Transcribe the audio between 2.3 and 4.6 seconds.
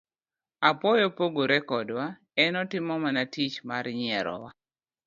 en otimo mana tich mar nyierowa.